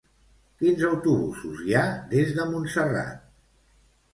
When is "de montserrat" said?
2.39-3.21